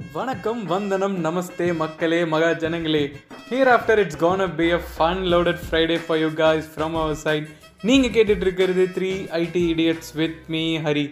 வணக்கம் 0.00 0.60
வந்தனம் 0.64 1.14
நமஸ்தே 1.24 1.66
மக்களே 1.72 2.18
மகா 2.24 2.50
ஜனங்களே 2.52 3.02
here 3.48 3.70
after 3.72 3.98
it's 3.98 4.18
gonna 4.18 4.42
be 4.56 4.66
a 4.72 4.78
fun 4.92 5.22
loaded 5.32 5.62
Friday 5.64 5.96
for 6.04 6.20
you 6.20 6.28
guys 6.34 6.68
from 6.74 6.94
our 6.96 7.16
side 7.16 7.48
நீங்கள் 7.84 8.12
கேட்டுட்டு 8.12 8.40
இருக்கிறது 8.40 8.84
three 8.96 9.10
IT 9.40 9.62
idiots 9.72 10.12
with 10.14 10.38
me 10.48 10.62
Hari 10.78 11.04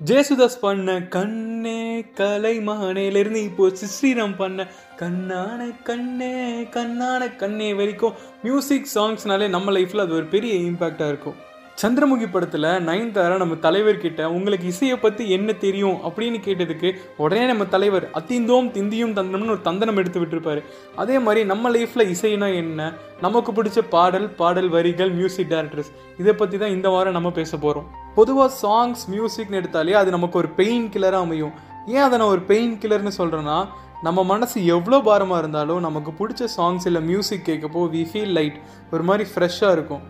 Jesudas 0.00 0.58
பண்ண 0.60 1.00
கண்ணே 1.08 1.82
கலைமானேலேருந்து 2.20 3.42
இப்போ 3.42 3.68
ஸ்ரீராம் 3.94 4.36
பண்ண 4.36 4.68
கண்ணான 4.96 5.70
கண்ணே 5.82 6.34
கண்ணான 6.70 7.36
கண்ணே 7.36 7.74
வரைக்கும் 7.74 8.16
மியூசிக் 8.42 8.92
சாங்ஸ்னாலே 8.94 9.48
நம்ம 9.48 9.72
லைஃப்பில் 9.72 10.06
அது 10.06 10.14
ஒரு 10.14 10.24
பெரிய 10.26 10.54
இம்பேக்டாக 10.70 11.08
இருக்கும். 11.08 11.38
சந்திரமுகி 11.80 12.26
படத்தில் 12.30 12.66
நயன்தாரா 12.86 13.34
நம்ம 13.42 13.56
தலைவர்கிட்ட 13.64 14.22
உங்களுக்கு 14.36 14.66
இசையை 14.72 14.96
பற்றி 15.02 15.24
என்ன 15.36 15.50
தெரியும்? 15.64 15.98
அப்படின்னு 16.06 16.38
கேட்டதுக்கு 16.46 16.88
உடனே 17.24 17.44
நம்ம 17.50 17.64
தலைவர் 17.74 18.06
அத்திந்தோம் 18.18 18.68
திந்தியும் 18.76 19.14
தந்தனம்னு 19.18 19.54
ஒரு 19.54 19.62
தந்தனம் 19.68 19.98
எடுத்து 20.00 20.20
விட்டுருப்பாரு. 20.22 20.60
அதே 21.02 21.16
மாதிரி 21.26 21.42
நம்ம 21.52 21.70
லைஃப்பில் 21.76 22.10
இசைனா 22.14 22.48
என்ன? 22.62 22.88
நமக்கு 23.26 23.52
பிடிச்ச 23.58 23.82
பாடல் 23.94 24.26
பாடல் 24.40 24.70
வரிகள் 24.74 25.12
மியூசிக் 25.18 25.50
டைரக்டர்ஸ் 25.52 25.92
இதை 26.22 26.34
பற்றி 26.40 26.58
தான் 26.62 26.74
இந்த 26.76 26.90
வாரம் 26.94 27.16
நம்ம 27.18 27.32
பேச 27.38 27.52
போகிறோம் 27.64 27.86
பொதுவாக 28.18 28.50
சாங்ஸ் 28.64 29.04
மியூசிக்னு 29.14 29.60
எடுத்தாலே 29.60 29.94
அது 30.00 30.10
நமக்கு 30.16 30.38
ஒரு 30.42 30.50
பெயின் 30.60 30.90
கில்லராக 30.96 31.26
அமையும். 31.28 31.54
ஏன் 31.94 32.04
அதை 32.06 32.14
நான் 32.22 32.32
ஒரு 32.34 32.44
பெயின் 32.50 32.74
கில்லர்னு 32.82 33.14
சொல்கிறேன்னா 33.20 33.58
நம்ம 34.08 34.20
மனசு 34.32 34.58
எவ்வளோ 34.74 35.00
பாரமாக 35.08 35.40
இருந்தாலும் 35.42 35.80
நமக்கு 35.86 36.12
பிடிச்ச 36.20 36.44
சாங்ஸ் 36.58 36.86
இல்லை 36.90 37.02
மியூசிக் 37.12 37.48
கேட்கப்போ 37.48 37.86
வி 37.94 38.04
ஃபீல் 38.10 38.36
லைட் 38.40 38.60
ஒரு 38.92 39.06
மாதிரி 39.10 39.26
ஃப்ரெஷ்ஷாக 39.32 39.76
இருக்கும். 39.78 40.04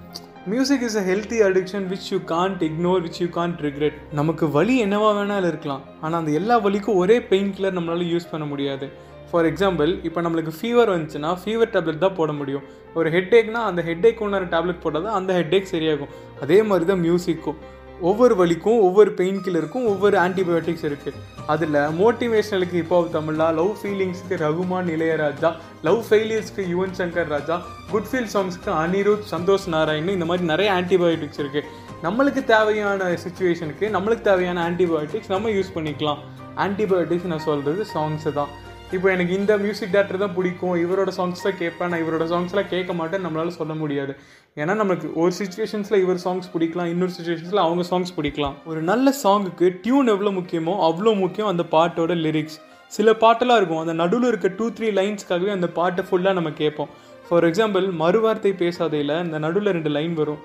Music 0.49 0.85
is 0.87 0.97
a 0.99 1.03
healthy 1.09 1.39
addiction 1.47 1.87
which 1.89 2.07
you 2.11 2.19
can't 2.31 2.61
ignore 2.67 3.01
which 3.07 3.19
you 3.23 3.27
can't 3.35 3.59
regret 3.65 3.97
நமக்கு 4.19 4.45
வலி 4.55 4.75
என்னவா 4.85 5.09
வேணாலும் 5.19 5.51
இருக்கலாம். 5.53 5.83
ஆனால் 6.05 6.19
அந்த 6.21 6.31
எல்லா 6.39 6.57
வலிக்கும் 6.67 6.99
ஒரே 7.03 7.17
பெயின் 7.33 7.51
கில்லர் 7.57 7.77
நம்மளால 7.79 8.07
யூஸ் 8.13 8.31
பண்ண 8.31 8.45
முடியாது. 8.53 8.87
ஃபார் 9.31 9.47
எக்ஸாம்பிள் 9.51 9.91
இப்போ 10.09 10.21
நம்மளுக்கு 10.27 10.53
ஃபீவர் 10.59 10.93
வந்துச்சுன்னா 10.95 11.33
ஃபீவர் 11.43 11.73
டேப்லெட் 11.75 12.01
தான் 12.05 12.17
போட 12.21 12.33
முடியும். 12.39 12.65
ஒரு 12.99 13.11
ஹெட்டேக்னா 13.17 13.61
அந்த 13.71 13.83
ஹெட்டேக் 13.89 14.23
உண்டான 14.27 14.49
டேப்லெட் 14.55 14.81
போட்டால் 14.85 15.07
தான் 15.09 15.19
அந்த 15.21 15.33
ஹெட்டேக் 15.41 15.71
சரியாகும். 15.75 16.15
அதே 16.47 16.59
மாதிரி 16.71 16.89
தான் 16.93 17.03
மியூசிக்கும் 17.07 17.59
ஒவ்வொரு 18.01 18.35
வலிக்கும் 18.41 18.81
ஒவ்வொரு 18.81 19.13
பெயின் 19.13 19.41
கில்லருக்கும் 19.45 19.85
ஒவ்வொரு 19.85 20.17
ஆன்டிபயோட்டிக்ஸ் 20.19 20.85
இருக்குது 20.89 21.19
அதில் 21.47 21.79
மோட்டிவேஷனலுக்கு 22.01 22.75
இப்போ 22.75 22.99
தமிழா 23.13 23.55
லவ் 23.55 23.75
ஃபீலிங்ஸ்க்கு 23.81 24.37
ரகுமான் 24.37 24.91
இளையராஜா 24.97 25.51
லவ் 25.83 26.01
ஃபெயிலியர்ஸ்க்கு 26.09 26.65
யுவன் 26.73 26.97
சங்கர் 27.01 27.31
ராஜா 27.35 27.59
குட் 27.91 28.09
ஃபீல் 28.11 28.31
சாங்ஸ்க்கு 28.35 28.73
அனிருத் 28.83 29.29
சந்தோஷ் 29.35 29.69
நாராயண் 29.69 30.09
இந்த 30.09 30.25
மாதிரி 30.25 30.47
நிறைய 30.47 30.73
ஆன்டிபயோட்டிக்ஸ் 30.73 31.41
இருக்குது 31.45 31.69
நம்மளுக்கு 32.03 32.45
தேவையான 32.45 33.11
சுச்சுவேஷனுக்கு 33.25 33.87
நம்மளுக்கு 33.97 34.21
தேவையான 34.21 34.71
ஆன்டிபயோட்டிக்ஸ் 34.71 35.29
நம்ம 35.29 35.51
யூஸ் 35.51 35.75
பண்ணிக்கலாம். 35.75 36.21
ஆன்டிபயோட்டிக்ஸ் 36.57 37.25
நான் 37.25 37.47
சொல்கிறது 37.49 37.87
சாங்ஸு 37.95 38.33
தான். 38.33 38.49
இப்போ 38.97 39.09
எனக்கு 39.15 39.33
இந்த 39.39 39.53
மியூசிக் 39.63 39.93
டேரக்டர் 39.95 40.23
தான் 40.23 40.35
பிடிக்கும். 40.37 40.77
இவரோட 40.85 41.11
சாங்ஸ் 41.17 41.45
தான் 41.47 41.59
கேட்பேன். 41.61 41.91
நான் 41.91 42.03
இவரோட 42.05 42.25
சாங்ஸ்லாம் 42.33 42.71
கேட்க 42.73 42.93
மாட்டேன். 43.01 43.23
நம்மளால 43.27 43.51
சொல்ல 43.59 43.73
முடியாது. 43.83 44.13
ஏன்னா 44.61 44.75
நமக்கு 44.81 45.07
ஒரு 45.23 45.33
சுச்சுவேஷன்ஸில் 45.39 46.03
இவர் 46.05 46.23
சாங்ஸ் 46.25 46.49
பிடிக்கலாம். 46.55 46.89
இன்னொரு 46.93 47.13
சுச்சுவேஷன்ஸில் 47.17 47.63
அவங்க 47.67 47.83
சாங்ஸ் 47.91 48.13
பிடிக்கலாம். 48.17 48.57
ஒரு 48.71 48.81
நல்ல 48.91 49.13
சாங்குக்கு 49.25 49.69
டியூன் 49.85 50.11
எவ்வளோ 50.15 50.33
முக்கியமோ 50.39 50.75
அவ்வளோ 50.89 51.13
முக்கியம் 51.23 51.51
அந்த 51.53 51.67
பாட்டோட 51.75 52.15
லிரிக்ஸ் 52.25 52.59
சில 52.97 53.13
பாட்டெல்லாம் 53.25 53.61
இருக்கும். 53.61 53.83
அந்த 53.85 53.95
நடுவில் 54.03 54.29
இருக்க 54.31 54.49
டூ 54.59 54.67
த்ரீ 54.79 54.89
லைன்ஸ்க்காகவே 54.99 55.53
அந்த 55.59 55.69
பாட்டை 55.79 56.05
ஃபுல்லாக 56.09 56.39
நம்ம 56.39 56.53
கேட்போம். 56.63 56.91
ஃபார் 57.29 57.47
எக்ஸாம்பிள் 57.51 57.87
மறுவார்த்தை 58.03 58.53
பேசாதையில் 58.63 59.15
இந்த 59.27 59.39
நடுவில் 59.45 59.75
ரெண்டு 59.77 59.93
லைன் 59.99 60.17
வரும். 60.23 60.41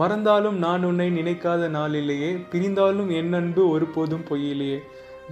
மறந்தாலும் 0.00 0.56
நான் 0.64 0.86
உன்னை 0.88 1.10
நினைக்காத 1.20 1.68
நாளிலேயே 1.76 2.32
பிரிந்தாலும் 2.52 3.08
என் 3.20 3.32
அன்பு 3.40 3.62
ஒருபோதும் 3.74 4.26
பொய்யிலேயே. 4.30 4.80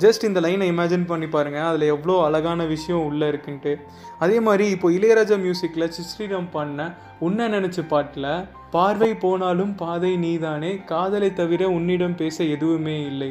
ஜஸ்ட் 0.03 0.27
இந்த 0.29 0.41
லைனை 0.45 0.67
இமேஜின் 0.73 1.07
பண்ணி 1.07 1.27
பாருங்கள் 1.27 1.67
அதில் 1.69 1.93
எவ்வளோ 1.95 2.15
அழகான 2.27 2.65
விஷயம் 2.73 3.05
உள்ளே 3.09 3.27
இருக்குன்ட்டு. 3.31 3.73
அதே 4.19 4.37
மாதிரி 4.47 4.65
இப்போ 4.75 4.89
இளையராஜா 4.91 5.37
மியூசிக்கில் 5.45 5.93
சிஸ்ரீராம் 5.97 6.49
பண்ண 6.53 6.87
உன்னை 7.27 7.47
நினச்ச 7.55 7.87
பாட்டில் 7.89 8.31
பார்வை 8.71 9.13
போனாலும் 9.25 9.75
பாதை 9.75 10.13
நீதானே 10.17 10.73
காதலை 10.93 11.31
தவிர 11.33 11.69
உன்னிடம் 11.77 12.17
பேச 12.17 12.45
எதுவுமே 12.57 12.97
இல்லை. 13.11 13.31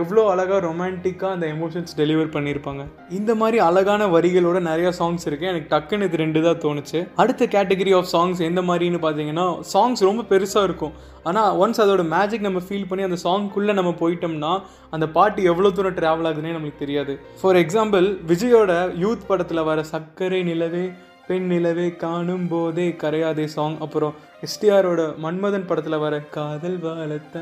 எவ்வளோ 0.00 0.22
அழகாக 0.30 0.58
ரொமான்டிக்காக 0.66 1.34
அந்த 1.36 1.46
எமோஷன்ஸ் 1.54 1.96
டெலிவர் 1.98 2.30
பண்ணியிருப்பாங்க 2.36 2.82
இந்த 3.18 3.32
மாதிரி 3.40 3.58
அழகான 3.66 4.06
வரிகளோட 4.14 4.58
நிறையா 4.68 4.90
சாங்ஸ் 4.98 5.26
இருக்குது 5.28 5.50
எனக்கு 5.52 5.70
டக்குன்னு 5.74 6.06
இது 6.08 6.20
ரெண்டு 6.22 6.40
தான் 6.46 6.60
தோணுச்சு. 6.64 7.00
அடுத்த 7.22 7.46
கேட்டகரி 7.54 7.92
ஆஃப் 7.98 8.10
சாங்ஸ் 8.14 8.40
எந்த 8.48 8.62
மாதிரின்னு 8.70 9.00
பார்த்தீங்கன்னா 9.06 9.46
சாங்ஸ் 9.72 10.06
ரொம்ப 10.08 10.24
பெருசாக 10.32 10.68
இருக்கும். 10.68 10.94
ஆனால் 11.30 11.56
ஒன்ஸ் 11.62 11.82
அதோட 11.84 12.04
மேஜிக் 12.14 12.46
நம்ம 12.48 12.62
ஃபீல் 12.68 12.88
பண்ணி 12.90 13.04
அந்த 13.08 13.18
சாங்க்குள்ளே 13.26 13.74
நம்ம 13.80 13.92
போயிட்டோம்னா 14.02 14.52
அந்த 14.96 15.08
பாட்டு 15.16 15.48
எவ்வளோ 15.52 15.70
தூரம் 15.78 15.98
ட்ராவல் 16.00 16.28
ஆகுதுன்னே 16.30 16.54
நம்மளுக்கு 16.56 16.84
தெரியாது. 16.84 17.14
ஃபார் 17.40 17.58
எக்ஸாம்பிள் 17.64 18.08
விஜயோட 18.32 18.72
யூத் 19.04 19.28
படத்தில் 19.30 19.68
வர 19.70 19.82
சர்க்கரை 19.94 20.42
நிலவே 20.50 20.86
பெண் 21.28 21.46
நிலவே 21.50 21.86
காணும் 22.02 22.46
போதே 22.50 22.86
கரையாதே 23.02 23.46
சாங் 23.54 23.76
அப்புறம் 23.84 24.14
எஸ்டிஆரோட 24.46 25.00
மன்மதன் 25.24 25.66
படத்தில் 25.68 26.02
வர 26.02 26.14
காதல் 26.36 26.76
வாழத்த. 26.84 27.36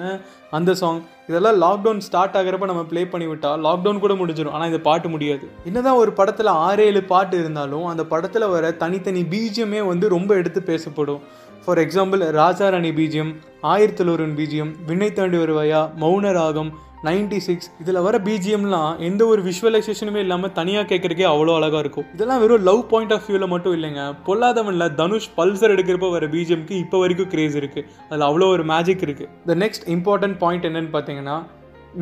அந்த 0.57 0.75
சாங் 0.81 1.01
இதெல்லாம் 1.29 1.59
லாக்டவுன் 1.65 2.03
ஸ்டார்ட் 2.07 2.37
ஆகிறப்ப 2.41 2.69
நம்ம 2.71 2.85
ப்ளே 2.91 3.03
பண்ணி 3.13 3.27
விட்டால் 3.27 3.63
லாக்டவுன் 3.67 4.03
கூட 4.05 4.15
முடிஞ்சிடும் 4.21 4.55
ஆனால் 4.57 4.71
இந்த 4.71 4.81
பாட்டு 4.89 5.09
முடியாது. 5.15 5.47
என்னதான் 5.69 6.01
ஒரு 6.03 6.13
படத்தில் 6.21 6.51
ஆறு 6.67 6.85
ஏழு 6.89 7.03
பாட்டு 7.13 7.37
இருந்தாலும் 7.43 7.87
அந்த 7.93 8.05
படத்தில் 8.13 8.53
வர 8.55 8.71
தனித்தனி 8.83 9.25
பீஜியமே 9.35 9.83
வந்து 9.91 10.09
ரொம்ப 10.17 10.31
எடுத்து 10.43 10.63
பேசப்படும். 10.71 11.21
For 11.65 11.83
example 11.85 12.23
Raja 12.41 12.67
Rani 12.69 12.91
BGM 13.01 13.31
ஆயிரத்தலூரன் 13.75 14.35
BGM 14.41 14.73
Vinnai 14.89 15.13
Thaandi 15.13 15.39
வருவாயா 15.43 15.83
மௌன 16.03 16.33
ராகம் 16.41 16.73
நைன்டி 17.07 17.39
சிக்ஸ் 17.47 17.69
இதில் 17.83 18.01
வர 18.05 18.17
பிஜிஎம்லாம் 18.27 19.01
எந்த 19.07 19.23
ஒரு 19.33 19.41
விஷுவலைசேஷனுமே 19.49 20.21
இல்லாமல் 20.25 20.53
தனியாக 20.59 20.87
கேட்குறக்கே 20.91 21.27
அவ்வளோ 21.31 21.55
அழகாக 21.59 21.83
இருக்கும். 21.85 22.07
இதெல்லாம் 22.15 22.41
வெறும் 22.43 22.65
லவ் 22.69 22.83
பாயிண்ட் 22.93 23.13
ஆஃப் 23.17 23.27
வியூவில் 23.27 23.51
மட்டும் 23.55 23.75
இல்லைங்க. 23.79 24.03
பொல்லாதவனில் 24.29 24.95
தனுஷ் 25.01 25.29
பல்சர் 25.39 25.75
எடுக்கிறப்ப 25.75 26.11
வர 26.15 26.27
பிஜிஎம்க்கு 26.35 26.75
இப்போ 26.85 26.99
வரைக்கும் 27.03 27.31
கிரேஸ் 27.35 27.59
இருக்குது 27.63 27.87
அதில் 28.09 28.27
அவ்வளோ 28.29 28.49
ஒரு 28.55 28.65
மேஜிக் 28.73 29.05
இருக்குது 29.09 29.31
த 29.51 29.57
நெக்ஸ்ட் 29.65 29.87
இம்பார்ட்டன்ட் 29.97 30.39
பாயிண்ட் 30.45 30.67
என்னன்னு 30.71 30.93
பார்த்தீங்கன்னா 30.97 31.37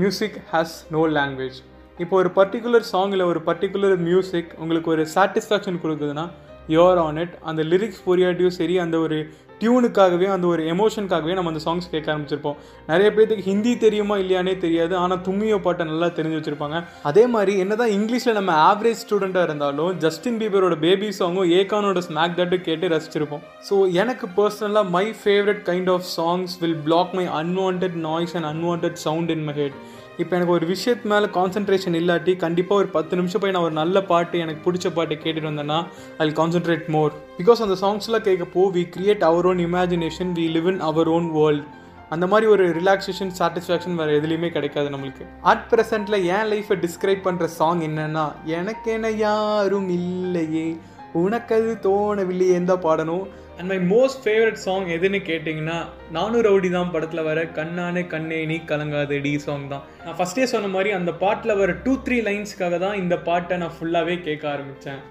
மியூசிக் 0.02 0.38
ஹேஸ் 0.52 0.76
நோ 0.96 1.02
லாங்குவேஜ் 1.18 1.58
இப்போ 1.98 2.14
ஒரு 2.20 2.30
பர்டிகுலர் 2.38 2.86
சாங்கில் 2.92 3.28
ஒரு 3.30 3.42
பர்டிகுலர் 3.48 3.96
மியூசிக் 4.08 4.52
உங்களுக்கு 4.62 4.90
ஒரு 4.94 5.02
சாட்டிஸ்ஃபேக்ஷன் 5.16 5.80
கொடுக்குதுன்னா 5.82 6.26
யோர் 6.68 7.00
ஆன் 7.06 7.18
இட் 7.24 7.34
அந்த 7.50 7.62
லிரிக்ஸ் 7.72 8.02
புரியாட்டியும் 8.06 8.56
சரி 8.60 8.76
அந்த 8.84 8.96
ஒரு 8.98 9.18
டியூனுக்காகவே 9.62 10.28
அந்த 10.36 10.46
ஒரு 10.52 10.62
எமோஷனுக்காகவே 10.74 11.34
நம்ம 11.38 11.52
அந்த 11.54 11.62
சாங்ஸ் 11.66 11.90
கேட்க 11.94 12.06
ஆரம்பிச்சிருப்போம். 12.14 12.56
நிறைய 12.92 13.08
பேர்த்துக்கு 13.16 13.48
ஹிந்தி 13.50 13.72
தெரியுமா 13.84 14.16
இல்லையானே 14.22 14.54
தெரியாது. 14.64 14.94
ஆனால் 15.02 15.22
தும்மியோ 15.28 15.58
பாட்டை 15.66 15.86
நல்லா 15.92 16.10
தெரிஞ்சு 16.18 16.38
வச்சுருப்பாங்க. 16.38 16.78
அதே 17.10 17.24
மாதிரி 17.34 17.54
என்னதான் 17.64 17.94
இங்கிலீஷில் 17.98 18.38
நம்ம 18.40 18.52
ஆவரேஜ் 18.70 19.02
ஸ்டூடெண்ட்டாக 19.04 19.48
இருந்தாலும் 19.48 19.92
ஜஸ்டின் 20.06 20.38
பீபரோட 20.42 20.76
பேபி 20.86 21.08
சாங்கும் 21.20 21.50
ஏகானோட 21.60 22.02
ஸ்மாக் 22.08 22.38
தட்டு 22.40 22.58
கேட்டு 22.68 22.92
ரசிச்சிருப்போம். 22.94 23.42
ஸோ 23.68 23.74
எனக்கு 24.02 24.28
பர்சனலாக 24.38 24.92
my 24.96 25.06
favourite 25.22 25.64
kind 25.70 25.90
of 25.94 26.06
songs 26.18 26.54
will 26.62 26.78
block 26.88 27.12
my 27.20 27.26
unwanted 27.40 27.88
noise 28.08 28.36
and 28.38 28.50
unwanted 28.52 28.88
sound 29.06 29.32
in 29.36 29.44
my 29.48 29.56
head 29.62 29.78
இப்போ 30.22 30.36
எனக்கு 30.36 30.54
ஒரு 30.54 30.66
விஷயத்து 30.66 31.10
மேலே 31.12 31.26
கான்சென்ட்ரேஷன் 31.36 31.98
இல்லாட்டி 32.00 32.32
கண்டிப்பாக 32.36 32.82
ஒரு 32.82 32.88
பத்து 32.88 33.16
நிமிஷம் 33.16 33.40
போய் 33.40 33.50
நான் 33.50 33.62
ஒரு 33.62 33.72
நல்ல 33.72 34.02
பாட்டு 34.02 34.38
எனக்கு 34.38 34.64
பிடிச்ச 34.66 34.88
பாட்டு 34.94 35.14
கேட்டுட்டு 35.14 35.50
வந்தேன்னா 35.50 35.78
ஐ 36.18 36.26
கான்சன்ட்ரேட் 36.30 36.88
மோர் 36.88 37.12
பிகாஸ் 37.38 37.62
அந்த 37.66 37.76
சாங்ஸ்லாம் 37.84 38.26
கேட்கப்போ 38.28 38.64
we 38.76 38.82
create 38.96 39.24
our 39.30 39.46
own 39.46 39.62
imagination 39.68 40.32
we 40.38 40.46
live 40.56 40.68
in 40.72 40.80
our 40.80 41.08
own 41.08 41.30
world 41.32 41.68
அந்த 42.08 42.26
மாதிரி 42.26 42.46
ஒரு 42.50 42.64
ரிலாக்ஸேஷன் 42.68 43.30
சாட்டிஸ்ஃபேக்ஷன் 43.38 43.94
வேறு 43.94 44.16
எதுலேயுமே 44.20 44.48
கிடைக்காது 44.50 44.88
நம்மளுக்கு. 44.88 45.24
அட் 45.42 45.62
ப்ரெசென்ட்டில் 45.70 46.24
என் 46.34 46.48
லைஃப்பை 46.52 46.76
டிஸ்கிரைப் 46.84 47.26
பண்ணுற 47.26 47.44
சாங் 47.44 47.80
என்னென்னா 47.80 48.24
எனக்கென 48.56 49.10
யாரும் 49.16 49.88
இல்லையே. 49.88 50.66
உனக்கு 51.12 51.54
அது 51.54 51.72
தோணவில்லையே 51.82 52.64
தான் 52.64 52.84
பாடணும் 52.84 53.24
and 53.58 53.68
my 53.72 53.78
most 53.94 54.20
favourite 54.24 54.60
song 54.64 54.86
எதுன்னு 54.96 55.20
கேட்டிங்கன்னா 55.30 55.78
நானூறு 56.16 56.44
ரவுடி 56.48 56.70
தான் 56.76 56.92
படத்தில் 56.94 57.26
வர 57.30 57.40
கண்ணானே 57.58 58.02
கண்ணே 58.14 58.40
நீ 58.50 58.58
கலங்காதடி 58.70 59.32
சாங் 59.46 59.66
தான். 59.72 59.86
நான் 60.04 60.18
ஃபஸ்ட்டே 60.18 60.46
சொன்ன 60.52 60.70
மாதிரி 60.76 60.92
அந்த 60.98 61.12
பாட்டில் 61.24 61.58
வர 61.62 61.72
டூ 61.86 61.94
த்ரீ 62.06 62.18
லைன்ஸ்க்காக 62.28 62.78
தான் 62.86 63.00
இந்த 63.02 63.16
பாட்டை 63.30 63.58
நான் 63.62 63.76
ஃபுல்லாகவே 63.78 64.16
கேட்க 64.28 64.46
ஆரம்பித்தேன் 64.54 65.02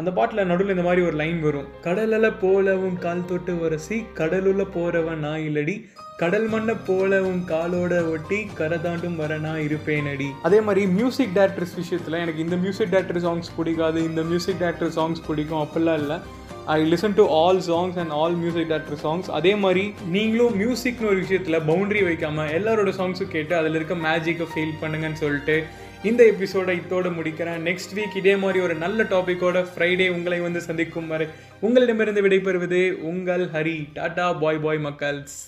அந்த 0.00 0.10
பாட்டில் 0.16 0.48
நடுவில் 0.50 0.74
இந்த 0.74 0.84
மாதிரி 0.86 1.02
ஒரு 1.06 1.16
லைன் 1.20 1.40
வரும். 1.46 1.66
கடலில் 1.86 2.36
போலவும் 2.42 2.98
கால் 3.04 3.26
தொட்டு 3.30 3.52
உரசி 3.64 3.96
கடலுள்ள 4.18 4.62
போறவன் 4.76 5.24
நான் 5.26 5.42
இல்லடி. 5.48 5.74
கடல் 6.22 6.46
மண்ணை 6.52 6.74
போலவும் 6.88 7.42
காலோட 7.50 7.92
ஒட்டி 8.12 8.38
கரை 8.58 8.78
தாண்டும் 8.86 9.18
வர 9.22 9.38
நான் 9.44 9.60
இருப்பேன் 9.66 10.08
அடி 10.12 10.28
அதே 10.46 10.58
மாதிரி 10.66 10.82
மியூசிக் 10.96 11.34
டேரக்டர்ஸ் 11.38 11.76
விஷயத்தில் 11.80 12.20
எனக்கு 12.22 12.44
இந்த 12.46 12.56
மியூசிக் 12.64 12.92
டேரக்டர் 12.94 13.22
சாங்ஸ் 13.26 13.50
பிடிக்காது 13.58 14.00
இந்த 14.10 14.22
மியூசிக் 14.30 14.60
டேரக்டர் 14.62 14.94
சாங்ஸ் 14.98 15.26
பிடிக்கும் 15.28 15.62
அப்படிலாம் 15.64 16.00
இல்லை. 16.02 16.18
I 16.66 16.92
listen 16.92 17.14
to 17.14 17.28
all 17.28 17.60
songs 17.60 17.96
and 17.96 18.10
all 18.10 18.34
music 18.34 18.68
director 18.70 19.02
songs 19.02 19.30
அதே 19.30 19.54
மாதிரி 19.54 19.92
நீங்களும் 20.08 20.58
மியூசிக்னு 20.60 21.06
ஒரு 21.06 21.16
விஷயத்தில் 21.16 21.58
பவுண்டரி 21.60 22.04
வைக்காமல் 22.04 22.48
எல்லாரோட 22.48 22.92
சாங்ஸும் 22.98 23.28
கேட்டு 23.28 23.54
அதில் 23.56 23.74
இருக்க 23.74 23.94
மேஜிக்கை 23.94 24.46
ஃபீல் 24.54 24.80
பண்ணுங்கன்னு 24.80 25.12
சொல்லிட்டு 25.12 25.64
இந்த 26.02 26.24
எபிசோடை 26.24 26.78
இதோட 26.78 27.08
முடிக்கிறேன். 27.16 27.58
நெக்ஸ்ட் 27.68 27.94
வீக் 27.96 28.16
இதே 28.16 28.36
மாதிரி 28.36 28.60
ஒரு 28.60 28.74
நல்ல 28.74 29.02
டாப்பிக்கோட 29.02 29.66
ஃப்ரைடே 29.74 30.10
உங்களை 30.10 30.40
வந்து 30.40 30.60
சந்திக்கும் 30.60 31.06
வரை 31.06 31.26
உங்களிடமிருந்து 31.60 32.28
விடைபெறுவது 32.28 32.92
உங்கள் 32.92 33.46
Hari. 33.46 33.92
Tata 33.92 34.32
bye 34.32 34.58
bye 34.58 34.78
மக்கள்ஸ். 34.78 35.38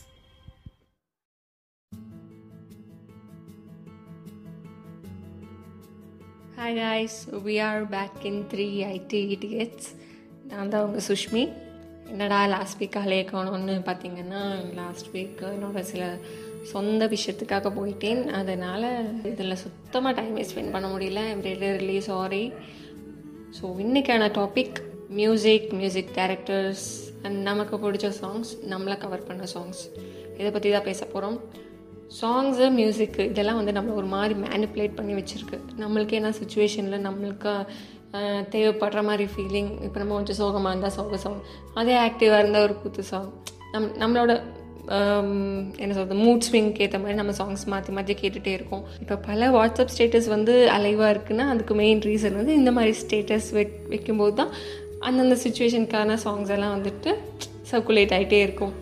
Hi 6.57 6.77
guys 6.77 7.29
we 7.45 7.59
are 7.61 7.85
back 7.85 8.25
in 8.25 8.45
three 8.53 8.67
IT 8.95 9.21
idiots 9.37 9.87
நான் 10.53 10.73
தான் 10.73 10.85
உங்கள் 10.87 11.07
சுஷ்மி. 11.11 11.43
என்னடா 12.13 12.39
லாஸ்ட் 12.53 12.79
வீக் 12.81 12.97
ஆளே 13.01 13.19
காணோன்னு 13.33 13.75
பார்த்தீங்கன்னா 13.89 14.41
லாஸ்ட் 14.79 15.09
வீக் 15.15 15.39
என்னோட 15.53 15.81
சில 15.91 16.03
சொந்த 16.73 17.07
விஷயத்துக்காக 17.15 17.71
போயிட்டேன். 17.79 18.21
அதனால் 18.41 18.89
இதில் 19.31 19.61
சுத்தமாக 19.63 20.13
டைமே 20.19 20.43
ஸ்பெண்ட் 20.51 20.75
பண்ண 20.75 20.89
முடியல. 20.95 21.21
ரியலி 21.47 21.71
ரிலி 21.79 21.99
சாரி 22.09 22.45
ஸோ 23.59 23.65
இன்றைக்கான 23.85 24.29
topic 24.41 24.77
music 25.21 25.67
music 25.81 26.13
directors 26.19 26.87
and 27.25 27.39
நமக்கு 27.49 27.77
பிடிச்ச 27.77 28.11
சாங்ஸ் 28.21 28.53
நம்மளை 28.73 28.97
கவர் 29.05 29.27
பண்ண 29.27 29.47
சாங்ஸ் 29.55 29.83
இதை 30.39 30.51
பற்றி 30.51 30.69
தான் 30.77 30.89
பேச 30.91 31.01
போகிறோம் 31.07 31.39
சாங்ஸு 32.21 32.67
மியூசிக்கு 32.79 33.23
இதெல்லாம் 33.33 33.59
வந்து 33.61 33.75
நம்மளை 33.79 33.95
ஒரு 34.01 34.09
மாதிரி 34.15 34.35
மேனிப்புலேட் 34.47 34.99
பண்ணி 35.01 35.15
வச்சுருக்கு. 35.19 35.59
நம்மளுக்கு 35.83 36.15
என்ன 36.21 36.31
சுச்சுவேஷனில் 36.41 37.05
நம்மளுக்கு 37.09 37.53
தேவைப்படுற 38.55 39.03
மாதிரி 39.09 39.27
ஃபீலிங் 39.35 39.71
இப்போ 39.87 39.99
நம்ம 40.01 40.17
கொஞ்சம் 40.19 40.39
சோகமாக 40.41 40.73
இருந்தால் 40.73 40.97
சோக 40.97 41.19
சாங் 41.25 41.39
அதே 41.83 41.95
ஆக்டிவாக 42.07 42.43
இருந்தால் 42.43 42.67
ஒரு 42.69 42.75
குத்து 42.83 43.05
சாங் 43.13 43.31
நம் 43.75 43.89
நம்மளோட 44.03 44.33
என்ன 45.83 45.93
சொல்கிறது 45.97 46.19
மூட் 46.25 46.47
ஸ்விங்க்கு 46.47 46.83
ஏற்ற 46.85 46.99
மாதிரி 46.99 47.19
நம்ம 47.19 47.33
சாங்ஸ் 47.41 47.65
மாற்றி 47.73 47.93
மாற்றி 47.97 48.15
கேட்டுகிட்டே 48.15 48.53
இருக்கோம். 48.59 48.83
இப்போ 49.03 49.17
பல 49.29 49.51
வாட்ஸ்அப் 49.57 49.93
ஸ்டேட்டஸ் 49.95 50.29
வந்து 50.35 50.55
அலைவாக 50.77 51.13
இருக்குன்னா 51.15 51.45
அதுக்கு 51.53 51.75
மெயின் 51.83 52.03
ரீசன் 52.09 52.39
வந்து 52.41 52.55
இந்த 52.61 52.73
மாதிரி 52.79 52.95
ஸ்டேட்டஸ் 53.03 53.49
வைக் 53.59 53.77
வைக்கும்போது 53.93 54.35
தான் 54.41 54.53
அந்தந்த 55.09 55.37
சுச்சுவேஷனுக்கான 55.45 56.17
சாங்ஸ் 56.25 56.53
எல்லாம் 56.57 56.75
வந்துட்டு 56.77 57.13
சர்க்குலேட் 57.71 58.15
ஆகிட்டே 58.17 58.41
இருக்கும். 58.47 58.75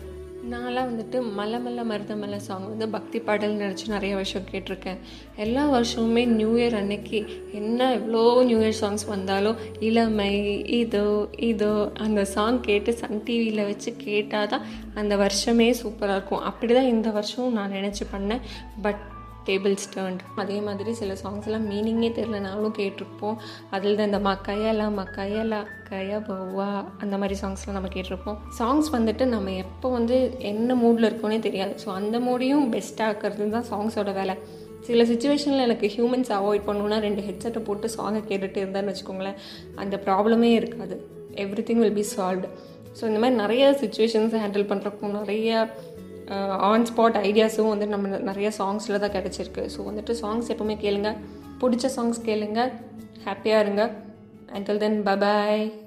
நான்லாம் 0.49 0.87
வந்துட்டு 0.89 1.17
மல்ல 1.37 1.55
மல்ல 1.65 1.83
மருத 1.85 2.15
மல்ல 2.15 2.35
சாங் 2.35 2.67
வந்து 2.69 2.89
பக்தி 2.89 3.19
பாடல் 3.19 3.57
நினச்சி 3.59 3.85
நிறைய 3.87 4.15
வருஷம் 4.15 4.47
கேட்டிருக்கேன். 4.51 4.97
எல்லா 5.35 5.63
வருஷமுமே 5.73 6.23
நியூ 6.27 6.55
இயர் 6.57 6.77
அன்னைக்கு 6.79 7.19
என்ன 7.51 7.91
எவ்வளோ 7.93 8.43
நியூ 8.43 8.57
இயர் 8.59 8.79
சாங்ஸ் 8.81 9.05
வந்தாலும் 9.07 9.55
இளமை 9.79 10.31
இதோ 10.65 11.29
இதோ 11.35 11.91
அந்த 11.97 12.25
சாங் 12.25 12.59
கேட்டு 12.61 12.93
சன் 12.93 13.23
டிவியில் 13.23 13.63
வச்சு 13.63 13.95
கேட்டால் 13.95 14.47
தான் 14.47 14.65
அந்த 14.95 15.15
வருஷமே 15.15 15.69
சூப்பராக 15.83 16.17
இருக்கும். 16.17 16.39
அப்படி 16.39 16.73
தான் 16.73 16.91
இந்த 16.95 17.09
வருஷம் 17.09 17.53
நான் 17.53 17.71
நினச்சி 17.71 18.05
பண்ணேன். 18.13 18.45
பட் 18.81 19.10
டேபிள்ஸ் 19.47 19.87
டேர்ன்ட் 19.95 20.21
அதே 20.35 20.57
மாதிரி 20.61 20.91
சில 20.99 21.13
சாங்ஸ் 21.23 21.47
எல்லாம் 21.49 21.67
மீனிங்கே 21.71 22.09
தெரிலனாலும் 22.17 22.75
கேட்டிருப்போம். 22.79 23.37
அதில் 23.75 23.97
தான் 23.99 24.09
இந்த 24.09 24.19
மக்கையலா 24.29 24.87
மக்கையலா 24.99 25.61
கயா 25.89 26.19
பவ்வா 26.27 26.67
அந்த 27.03 27.15
மாதிரி 27.17 27.37
சாங்ஸ்லாம் 27.41 27.77
நம்ம 27.79 27.91
கேட்டிருப்போம். 27.95 28.37
சாங்ஸ் 28.59 28.89
வந்துட்டு 28.97 29.25
நம்ம 29.25 29.53
எப்போ 29.65 29.89
வந்து 29.89 30.17
என்ன 30.51 30.75
மூடில் 30.83 31.09
இருக்கோனே 31.09 31.39
தெரியாது. 31.47 31.75
ஸோ 31.83 31.89
அந்த 31.99 32.19
மூடையும் 32.19 32.67
பெஸ்ட்டாகிறது 32.75 33.49
தான் 33.49 33.69
சாங்ஸோட 33.71 34.13
வேலை. 34.19 34.35
சில 34.87 35.03
சுச்சுவேஷனில் 35.03 35.65
எனக்கு 35.67 35.87
ஹியூமன்ஸ் 35.87 36.31
அவாய்ட் 36.37 36.67
பண்ணணுன்னா 36.67 36.99
ரெண்டு 36.99 37.21
ஹெட்செட்டை 37.21 37.61
போட்டு 37.63 37.87
சாங்கை 37.97 38.21
கேட்டுகிட்டு 38.29 38.61
இருந்தேன்னு 38.63 38.91
வச்சுக்கோங்களேன். 38.91 39.39
அந்த 39.75 39.97
ப்ராப்ளமே 40.05 40.51
இருக்காது. 40.53 40.97
Everything 41.67 41.81
will 41.83 41.99
be 41.99 42.05
solved 42.15 42.47
so 42.99 43.03
இந்த 43.05 43.19
மாதிரி 43.19 43.35
நிறைய 43.35 43.65
சுச்சுவேஷன்ஸ் 43.81 44.33
ஹேண்டில் 44.43 44.69
பண்ணுறக்கும் 44.71 45.13
நிறைய 45.19 45.49
ஆன் 46.69 46.85
ஸ்பாட் 46.85 47.17
ஐடியாஸும் 47.27 47.71
வந்து 47.73 47.87
நம்ம 47.87 48.17
நிறைய 48.17 48.51
சாங்ஸில் 48.57 48.99
தான் 48.99 49.15
கிடச்சிருக்கு. 49.17 49.63
ஸோ 49.75 49.79
வந்துட்டு 49.89 50.15
சாங்ஸ் 50.21 50.51
எப்பவுமே 50.53 50.77
கேளுங்க. 50.85 51.11
பிடிச்ச 51.61 51.89
சாங்ஸ் 51.95 52.19
கேளுங்க. 52.25 52.71
ஹாப்பியாக 53.25 53.63
இருங்க. 53.63 53.91
அண்டில் 54.53 54.77
தென் 54.77 54.99
பபாய் 55.03 55.80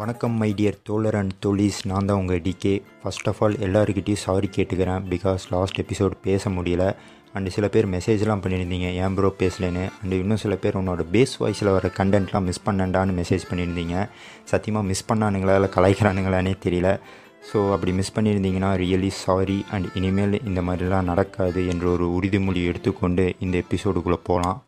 வணக்கம் 0.00 0.36
மை 0.40 0.54
டியர் 0.58 0.76
தோழர் 0.82 1.16
அண்ட் 1.18 1.32
தோழிஸ். 1.44 1.86
நான் 1.86 2.06
தான் 2.08 2.20
உங்கள் 2.20 2.40
டிகே 2.44 2.72
ஃபஸ்ட் 3.00 3.26
ஆஃப் 3.30 3.40
ஆல் 3.44 3.56
எல்லாருக்கிட்டையும் 3.66 4.20
சாரி 4.24 4.48
கேட்டுக்கிறேன் 4.56 5.02
பிகாஸ் 5.12 5.42
லாஸ்ட் 5.54 5.80
எபிசோட் 5.82 6.14
பேச 6.26 6.50
முடியல. 6.50 6.84
அண்டு 7.34 7.46
சில 7.46 7.68
பேர் 7.68 7.88
மெசேஜ்லாம் 7.94 8.42
பண்ணியிருந்தீங்க. 8.44 8.88
ஏன் 9.02 9.14
ப்ரோ 9.14 9.32
பேசலேன்னு? 9.42 9.84
அண்டு 10.02 10.20
இன்னும் 10.22 10.40
சில 10.44 10.56
பேர் 10.56 10.78
உன்னோட 10.80 11.04
பேஸ் 11.16 11.34
வாய்ஸில் 11.42 11.72
வர 11.76 11.90
கண்டென்ட்லாம் 11.98 12.46
மிஸ் 12.50 12.64
பண்ணண்டான்னு 12.68 13.18
மெசேஜ் 13.20 13.44
பண்ணியிருந்தீங்க. 13.50 14.06
சத்தியமாக 14.44 14.86
மிஸ் 14.86 15.06
பண்ணானுங்களா 15.12 15.58
இல்லை 15.60 15.70
கலாய்க்கிறானுங்களானே 15.76 16.54
தெரியல. 16.66 16.98
ஸோ 17.52 17.72
அப்படி 17.72 17.92
மிஸ் 17.92 18.14
பண்ணியிருந்தீங்கன்னா 18.18 18.72
ரியலி 18.84 19.12
சாரி 19.24 19.64
அண்ட் 19.70 19.86
இனிமேல் 19.94 20.42
இந்த 20.44 20.62
மாதிரிலாம் 20.62 21.10
நடக்காது 21.12 21.68
என்ற 21.74 21.86
ஒரு 21.90 22.08
உறுதிமொழி 22.18 22.64
எடுத்துக்கொண்டு 22.72 23.26
இந்த 23.40 23.64
எபிசோடுக்குள்ளே 23.64 24.20
போகலாம் 24.22 24.58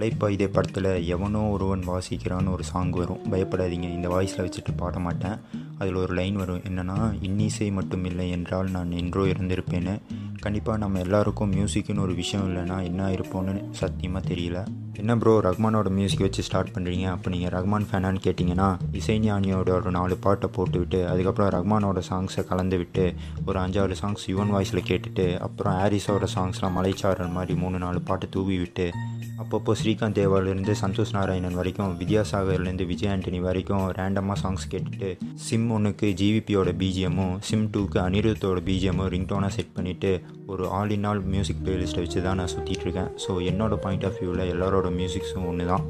அலைப்பாயுதே 0.00 0.46
படத்தில் 0.46 1.06
எவனோ 1.06 1.38
ஒருவன் 1.38 1.82
வாசிக்கிறான்னு 1.88 2.52
ஒரு 2.52 2.64
சாங் 2.64 2.90
வரும். 2.90 3.18
பயப்படாதீங்க. 3.30 3.82
இந்த 3.82 4.08
வாய்ஸில் 4.08 4.40
வச்சுட்டு 4.40 4.76
பாட 4.76 4.98
மாட்டேன். 4.98 5.36
அதில் 5.78 5.94
ஒரு 5.94 6.14
லைன் 6.14 6.36
வரும். 6.36 6.58
என்னென்னா 6.58 7.22
இன்னிசை 7.22 7.70
மட்டும் 7.70 8.04
இல்லை 8.04 8.30
என்றால் 8.30 8.70
நான் 8.70 8.90
என்றோ 8.90 9.24
இருந்திருப்பேன்னு 9.24 10.00
கண்டிப்பாக 10.40 10.78
நம்ம 10.78 10.98
எல்லாருக்கும் 10.98 11.52
மியூசிக்னு 11.52 12.00
ஒரு 12.00 12.14
விஷயம் 12.14 12.44
இல்லைன்னா 12.46 12.82
என்ன 12.84 13.08
இருப்போம்னு 13.10 13.70
சத்தியமாக 13.70 14.28
தெரியல. 14.28 14.60
என்ன 14.94 15.16
ப்ரோ 15.16 15.40
ரஹ்மானோட 15.40 15.88
மியூசிக் 15.90 16.20
வச்சு 16.20 16.42
ஸ்டார்ட் 16.42 16.70
பண்ணுறீங்க 16.74 17.04
அப்போ 17.04 17.30
நீங்கள் 17.30 17.50
ரஹ்மான் 17.50 17.86
ஃபேனான்னு 17.90 18.20
கேட்டிங்கன்னா 18.22 18.78
இசைஞானியோட 18.92 19.70
ஒரு 19.70 19.90
நாலு 19.90 20.16
பாட்டை 20.16 20.50
போட்டுவிட்டு 20.52 21.08
அதுக்கப்புறம் 21.08 21.50
ரஹ்மானோட 21.50 22.02
சாங்ஸை 22.10 22.44
கலந்து 22.44 22.78
விட்டு 22.78 23.14
ஒரு 23.46 23.60
அஞ்சாறு 23.60 23.94
சாங்ஸ் 24.02 24.26
யுவன் 24.26 24.52
வாய்ஸில் 24.54 24.82
கேட்டுட்டு 24.88 25.38
அப்புறம் 25.38 25.74
ஹாரிஸோட 25.74 26.26
சாங்ஸ்லாம் 26.34 26.76
மலைச்சாரல் 26.76 27.30
மாதிரி 27.30 27.60
மூணு 27.60 27.78
நாலு 27.78 28.00
பாட்டு 28.00 28.28
தூவி 28.28 28.58
விட்டு 28.58 28.90
அப்பப்போ 29.38 29.72
ஸ்ரீகாந்த் 29.82 30.18
தேவாலேருந்து 30.18 30.74
சந்தோஷ் 30.80 31.12
நாராயணன் 31.12 31.54
வரைக்கும் 31.54 32.00
வித்யாசாகர்லேருந்து 32.00 32.86
விஜய் 32.86 33.10
ஆண்டனி 33.10 33.40
வரைக்கும் 33.40 33.90
ரேண்டமாக 33.90 34.38
சாங்ஸ் 34.42 34.66
கேட்டுட்டு 34.70 35.10
சிம் 35.34 35.70
ஒன்றுக்கு 35.70 36.14
ஜிவிபியோட 36.16 36.72
பிஜிஎம்மும் 36.82 37.36
சிம் 37.40 37.70
டூக்கு 37.70 37.98
அனிருத்தோட 37.98 38.58
பிஜிஎம்மும் 38.66 39.10
ரிங்டோனாக 39.14 39.48
செட் 39.48 39.74
பண்ணிவிட்டு 39.76 40.12
ஒரு 40.46 40.68
ஆல் 40.68 40.90
இன் 40.90 41.04
ஆல் 41.04 41.22
மியூசிக் 41.22 41.64
பிளேலிஸ்ட்டை 41.64 41.96
வச்சு 41.96 42.22
தான் 42.22 42.36
நான் 42.36 42.52
சுற்றிட்டு 42.56 42.86
இருக்கேன் 42.86 43.10
ஸோ 43.26 43.32
என்னோட 43.50 43.74
பாயிண்ட் 43.76 44.04
ஆஃப் 44.04 44.20
வியூவில் 44.20 44.44
எல்லாரோட 44.54 44.90
மியூசிக்ஸும் 44.90 45.46
ஒன்று 45.46 45.66
தான் 45.66 45.86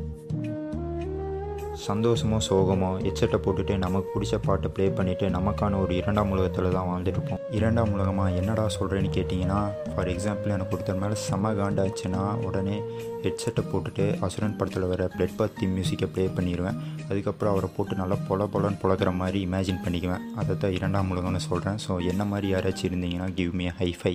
சந்தோஷமோ 1.89 2.39
சோகமோ 2.49 2.89
ஹெட்செட்டை 3.05 3.39
போட்டுட்டு 3.45 3.79
நமக்கு 3.79 4.09
பிடிச்ச 4.15 4.39
பாட்டை 4.47 4.71
ப்ளே 4.75 4.87
பண்ணிவிட்டு 4.89 5.27
நமக்கான 5.29 5.79
ஒரு 5.81 5.97
இரண்டாம் 5.97 6.31
உலகத்தில் 6.31 6.73
தான் 6.73 6.89
வாழ்ந்துட்டுருப்போம். 6.89 7.41
இரண்டாம் 7.51 7.93
உலகமாக 7.93 8.31
என்னடா 8.31 8.67
சொல்கிறேன்னு 8.79 9.11
கேட்டிங்கன்னா 9.17 9.61
ஃபார் 9.95 10.09
எக்ஸாம்பிள் 10.09 10.55
எனக்கு 10.57 10.77
ஒருத்தர் 10.77 10.99
மேலே 10.99 11.15
செம 11.15 11.53
காண்டாச்சுன்னா 11.53 12.23
உடனே 12.47 12.77
ஹெட்செட்டை 13.23 13.65
போட்டுட்டு 13.73 14.21
அசுரன் 14.21 14.57
படத்தில் 14.57 14.83
வர 14.83 15.11
பிளட் 15.17 15.37
பத்தி 15.37 15.67
மியூசிக்கை 15.67 16.09
ப்ளே 16.15 16.27
பண்ணிடுவேன் 16.27 16.81
அதுக்கப்புறம் 17.11 17.53
அவரை 17.53 17.71
போட்டு 17.77 17.97
நல்லா 17.97 18.19
பொல 18.29 18.49
பொலன்னு 18.55 18.83
பொழக்கிற 18.83 19.13
மாதிரி 19.15 19.47
இமேஜின் 19.47 19.83
பண்ணிக்குவேன். 19.87 20.26
அதை 20.37 20.59
தான் 20.59 20.73
இரண்டாம் 20.73 21.11
உலகம்னு 21.17 21.43
சொல்கிறேன் 21.49 21.81
ஸோ 21.88 22.09
என்ன 22.09 22.25
மாதிரி 22.25 22.55
யாராச்சும் 22.55 22.91
இருந்தீங்கன்னா 22.91 23.35
give 23.35 23.55
me 23.55 23.69
high five 23.81 24.14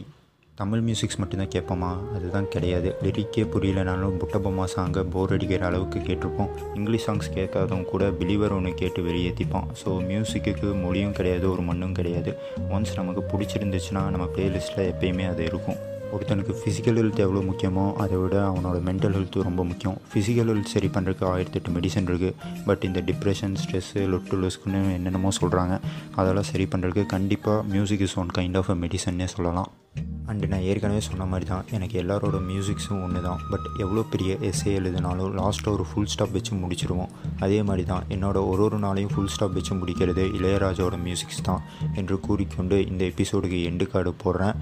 Tamil 0.60 0.84
musics 0.88 1.18
மட்டும்தான் 1.22 1.52
கேட்போமா? 1.54 1.90
அதுதான் 2.18 2.46
கிடையாது. 2.54 2.90
லிரிக்கே 3.06 3.42
புரியலனாலும் 3.54 4.14
புட்டபொம்மா 4.22 4.66
சாங்கை 4.74 5.02
போர் 5.14 5.34
அடிக்கிற 5.36 5.66
அளவுக்கு 5.70 6.00
கேட்டிருப்போம். 6.08 6.52
இங்கிலீஷ் 6.80 7.08
சாங்ஸ் 7.08 7.30
கேட்காதவங்க 7.38 7.88
கூட 7.94 8.06
பிலீவர் 8.20 8.56
ஒன்று 8.58 8.72
கேட்டு 8.82 9.02
வெளியேற்றிப்போம் 9.08 9.68
ஸோ 9.82 9.90
மியூசிக்கு 10.10 10.70
மொழியும் 10.84 11.18
கிடையாது 11.18 11.46
ஒரு 11.54 11.62
மண்ணும் 11.70 11.98
கிடையாது. 12.00 12.34
ஒன்ஸ் 12.78 12.96
நமக்கு 13.00 13.24
பிடிச்சிருந்துச்சுன்னா 13.32 14.04
நம்ம 14.16 14.28
ப்ளேலிஸ்ட்டில் 14.38 14.90
எப்பயுமே 14.94 15.28
அது 15.34 15.44
இருக்கும். 15.52 15.80
ஒருத்தனுக்கு 16.16 16.54
ஃபிசிக்கல் 16.60 16.98
ஹெல்த் 17.02 17.24
எவ்வளோ 17.26 17.42
முக்கியமோ 17.52 17.86
அதை 18.04 18.18
விட 18.24 18.36
அவனோட 18.50 18.78
மென்டல் 18.90 19.16
ஹெல்த்து 19.18 19.48
ரொம்ப 19.48 19.62
முக்கியம். 19.72 19.98
ஃபிசிக்கல் 20.12 20.52
ஹெல்த் 20.52 20.74
சரி 20.76 20.90
பண்ணுறதுக்கு 20.98 21.26
ஆயிரத்தெட்டு 21.36 21.74
மெடிசன் 21.78 22.08
இருக்குது 22.12 22.36
பட் 22.68 22.86
இந்த 22.90 23.02
டிப்ரெஷன் 23.10 23.58
ஸ்ட்ரெஸ்ஸு 23.64 24.04
லொட்டு 24.14 24.40
லொஸ்க்குன்னு 24.44 24.82
என்னென்னமோ 24.98 25.32
சொல்கிறாங்க 25.42 25.76
அதெல்லாம் 26.20 26.50
சரி 26.52 26.68
பண்ணுறதுக்கு 26.74 27.14
கண்டிப்பாக 27.16 27.64
music 27.74 28.06
is 28.08 28.18
one 28.24 28.32
kind 28.40 28.60
of 28.62 28.72
a 28.76 28.78
மெடிசன்னே 28.86 29.28
சொல்லலாம். 29.36 29.72
அண்டு 30.30 30.48
நான் 30.48 30.60
ஏற்கனவே 30.60 31.00
சொன்ன 31.00 31.26
மாதிரி 31.26 31.50
தான் 31.50 31.66
எனக்கு 31.72 32.02
எல்லாரோட 32.02 32.38
மியூசிக்ஸும் 32.50 33.04
ஒன்று 33.04 33.22
தான் 33.22 33.42
பட் 33.50 33.66
எவ்வளோ 33.78 34.02
பெரிய 34.02 34.38
எஸ்ஏ 34.42 34.72
எழுதினாலும் 34.80 35.38
லாஸ்ட்டாக 35.38 35.72
ஒரு 35.72 35.86
ஃபுல் 35.90 36.06
ஸ்டாப் 36.06 36.32
வச்சு 36.32 36.54
முடிச்சிருவோம். 36.56 37.12
அதே 37.40 37.64
மாதிரி 37.64 37.86
தான் 37.86 38.04
என்னோட 38.10 38.38
ஒரு 38.48 38.64
ஒரு 38.64 38.80
நாளையும் 38.80 39.14
ஃபுல் 39.16 39.28
ஸ்டாப் 39.28 39.54
வச்சு 39.54 39.76
முடிக்கிறது 39.76 40.24
இளையராஜாவோட 40.40 40.98
மியூசிக்ஸ் 41.06 41.44
தான். 41.44 41.62
என்று 41.94 42.20
கூறிக்கொண்டு 42.20 42.88
இந்த 42.88 43.06
எபிசோடுக்கு 43.06 43.60
எண்டு 43.72 43.88
கார்டு 43.88 44.14
போடுறேன். 44.24 44.56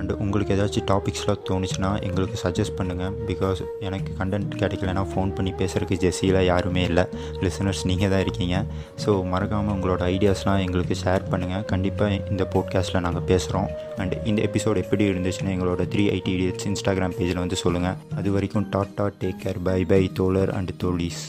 அண்டு 0.00 0.14
உங்களுக்கு 0.24 0.54
ஏதாச்சும் 0.56 0.86
டாபிக்ஸ்லாம் 0.90 1.40
தோணுச்சுன்னா 1.48 1.90
எங்களுக்கு 2.08 2.36
சஜஸ்ட் 2.44 2.76
பண்ணுங்கள் 2.78 3.14
பிகாஸ் 3.30 3.60
எனக்கு 3.86 4.10
கண்டென்ட் 4.20 4.56
கிடைக்கலனா 4.62 5.04
ஃபோன் 5.12 5.32
பண்ணி 5.38 5.52
பேசுகிறதுக்கு 5.60 6.00
ஜெஸ்ஸியில் 6.04 6.40
யாருமே 6.50 6.84
இல்லை. 6.90 7.04
லிசனர்ஸ் 7.46 7.82
நீங்கள் 7.90 8.12
தான் 8.14 8.22
இருக்கீங்க. 8.26 8.64
ஸோ 9.04 9.10
மறக்காமல் 9.32 9.74
உங்களோட 9.76 10.02
ஐடியாஸ்லாம் 10.14 10.62
எங்களுக்கு 10.66 10.96
ஷேர் 11.04 11.28
பண்ணுங்கள் 11.32 11.64
கண்டிப்பாக 11.72 12.20
இந்த 12.32 12.46
போட்காஸ்ட்டில் 12.54 13.04
நாங்கள் 13.06 13.26
பேசுகிறோம் 13.32 13.68
அண்ட் 14.02 14.16
இந்த 14.32 14.40
எபிசோட் 14.50 14.82
எப்படி 14.84 15.04
இருந்துச்சுன்னா 15.12 15.52
எங்களோட 15.56 15.88
த்ரீ 15.94 16.06
ஐடி 16.16 16.32
இடியட்ஸ் 16.36 16.68
இன்ஸ்டாகிராம் 16.70 17.16
பேஜில் 17.18 17.42
வந்து 17.44 17.58
சொல்லுங்கள் 17.64 17.98
அது 18.20 18.30
வரைக்கும் 18.36 18.68
tata 18.76 19.06
take 19.22 19.42
care 19.44 19.62
bye 19.70 19.80
bye 19.92 20.02
தோழர் 20.20 20.54
அண்ட் 20.60 20.74
தோழீஸ். 20.84 21.22